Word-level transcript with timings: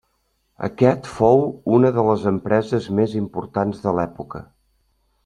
Aquest 0.67 1.09
fou 1.17 1.43
una 1.77 1.91
de 1.97 2.05
les 2.09 2.25
empreses 2.33 2.87
més 3.01 3.13
importants 3.21 3.85
de 3.85 3.95
l'època. 3.99 4.43